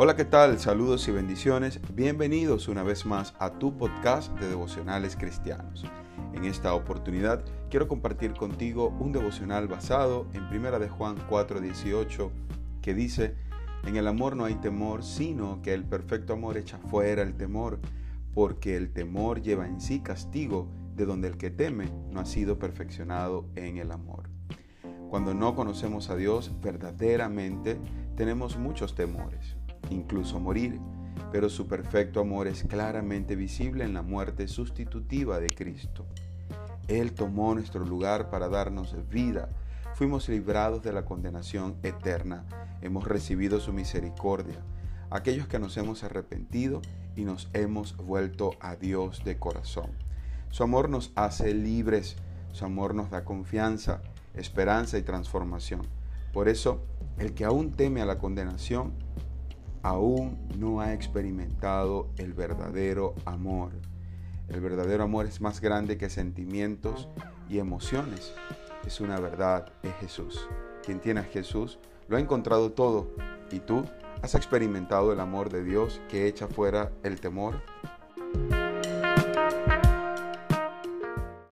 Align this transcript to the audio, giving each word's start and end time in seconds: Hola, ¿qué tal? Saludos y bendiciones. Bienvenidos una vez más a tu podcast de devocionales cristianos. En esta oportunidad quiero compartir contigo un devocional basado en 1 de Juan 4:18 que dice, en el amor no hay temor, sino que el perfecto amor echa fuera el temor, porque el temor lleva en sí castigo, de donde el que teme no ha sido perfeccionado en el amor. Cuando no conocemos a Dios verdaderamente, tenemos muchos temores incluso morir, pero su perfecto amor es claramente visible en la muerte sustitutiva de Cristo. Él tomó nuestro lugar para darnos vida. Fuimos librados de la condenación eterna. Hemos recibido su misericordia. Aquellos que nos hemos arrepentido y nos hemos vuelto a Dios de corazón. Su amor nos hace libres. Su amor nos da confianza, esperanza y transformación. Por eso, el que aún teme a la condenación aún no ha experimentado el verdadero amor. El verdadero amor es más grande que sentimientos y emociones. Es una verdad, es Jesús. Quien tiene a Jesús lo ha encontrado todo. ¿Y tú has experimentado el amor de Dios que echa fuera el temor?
Hola, 0.00 0.14
¿qué 0.14 0.24
tal? 0.24 0.60
Saludos 0.60 1.08
y 1.08 1.10
bendiciones. 1.10 1.80
Bienvenidos 1.92 2.68
una 2.68 2.84
vez 2.84 3.04
más 3.04 3.34
a 3.40 3.58
tu 3.58 3.76
podcast 3.76 4.32
de 4.38 4.46
devocionales 4.46 5.16
cristianos. 5.16 5.84
En 6.34 6.44
esta 6.44 6.72
oportunidad 6.74 7.44
quiero 7.68 7.88
compartir 7.88 8.34
contigo 8.34 8.96
un 9.00 9.10
devocional 9.10 9.66
basado 9.66 10.28
en 10.34 10.44
1 10.44 10.78
de 10.78 10.88
Juan 10.88 11.16
4:18 11.28 12.30
que 12.80 12.94
dice, 12.94 13.34
en 13.82 13.96
el 13.96 14.06
amor 14.06 14.36
no 14.36 14.44
hay 14.44 14.54
temor, 14.54 15.02
sino 15.02 15.62
que 15.62 15.74
el 15.74 15.82
perfecto 15.82 16.34
amor 16.34 16.58
echa 16.58 16.78
fuera 16.78 17.22
el 17.22 17.36
temor, 17.36 17.80
porque 18.34 18.76
el 18.76 18.92
temor 18.92 19.42
lleva 19.42 19.66
en 19.66 19.80
sí 19.80 19.98
castigo, 19.98 20.68
de 20.94 21.06
donde 21.06 21.26
el 21.26 21.36
que 21.38 21.50
teme 21.50 21.90
no 22.12 22.20
ha 22.20 22.24
sido 22.24 22.56
perfeccionado 22.56 23.46
en 23.56 23.78
el 23.78 23.90
amor. 23.90 24.30
Cuando 25.10 25.34
no 25.34 25.56
conocemos 25.56 26.08
a 26.08 26.14
Dios 26.14 26.52
verdaderamente, 26.62 27.80
tenemos 28.14 28.58
muchos 28.58 28.94
temores 28.94 29.58
incluso 29.90 30.40
morir, 30.40 30.80
pero 31.32 31.48
su 31.48 31.66
perfecto 31.66 32.20
amor 32.20 32.46
es 32.46 32.64
claramente 32.64 33.36
visible 33.36 33.84
en 33.84 33.94
la 33.94 34.02
muerte 34.02 34.48
sustitutiva 34.48 35.38
de 35.40 35.48
Cristo. 35.48 36.06
Él 36.88 37.12
tomó 37.12 37.54
nuestro 37.54 37.84
lugar 37.84 38.30
para 38.30 38.48
darnos 38.48 38.96
vida. 39.10 39.50
Fuimos 39.94 40.28
librados 40.28 40.82
de 40.82 40.92
la 40.92 41.04
condenación 41.04 41.76
eterna. 41.82 42.44
Hemos 42.80 43.06
recibido 43.06 43.60
su 43.60 43.72
misericordia. 43.72 44.56
Aquellos 45.10 45.48
que 45.48 45.58
nos 45.58 45.76
hemos 45.76 46.02
arrepentido 46.04 46.80
y 47.14 47.24
nos 47.24 47.50
hemos 47.52 47.96
vuelto 47.96 48.52
a 48.60 48.76
Dios 48.76 49.22
de 49.24 49.38
corazón. 49.38 49.90
Su 50.50 50.62
amor 50.62 50.88
nos 50.88 51.12
hace 51.14 51.52
libres. 51.52 52.16
Su 52.52 52.64
amor 52.64 52.94
nos 52.94 53.10
da 53.10 53.24
confianza, 53.24 54.00
esperanza 54.34 54.96
y 54.96 55.02
transformación. 55.02 55.82
Por 56.32 56.48
eso, 56.48 56.82
el 57.18 57.34
que 57.34 57.44
aún 57.44 57.72
teme 57.72 58.00
a 58.00 58.06
la 58.06 58.18
condenación 58.18 58.92
aún 59.82 60.38
no 60.58 60.80
ha 60.80 60.92
experimentado 60.92 62.08
el 62.16 62.32
verdadero 62.32 63.14
amor. 63.24 63.72
El 64.48 64.60
verdadero 64.60 65.04
amor 65.04 65.26
es 65.26 65.40
más 65.40 65.60
grande 65.60 65.98
que 65.98 66.08
sentimientos 66.08 67.08
y 67.48 67.58
emociones. 67.58 68.34
Es 68.86 69.00
una 69.00 69.20
verdad, 69.20 69.72
es 69.82 69.94
Jesús. 70.00 70.48
Quien 70.84 71.00
tiene 71.00 71.20
a 71.20 71.24
Jesús 71.24 71.78
lo 72.08 72.16
ha 72.16 72.20
encontrado 72.20 72.72
todo. 72.72 73.10
¿Y 73.50 73.60
tú 73.60 73.84
has 74.22 74.34
experimentado 74.34 75.12
el 75.12 75.20
amor 75.20 75.50
de 75.50 75.62
Dios 75.62 76.00
que 76.08 76.26
echa 76.26 76.48
fuera 76.48 76.90
el 77.02 77.20
temor? 77.20 77.62